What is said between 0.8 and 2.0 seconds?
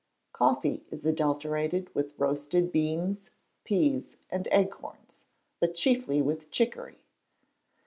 is adulterated